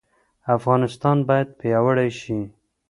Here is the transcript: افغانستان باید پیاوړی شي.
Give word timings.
افغانستان 0.57 1.17
باید 1.29 1.49
پیاوړی 1.59 2.09
شي. 2.19 2.39